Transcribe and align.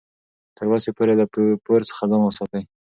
تر 0.57 0.65
وسې 0.71 0.89
پورې 0.97 1.13
له 1.19 1.25
پور 1.65 1.81
څخه 1.89 2.03
ځان 2.09 2.21
وساتئ. 2.23 2.63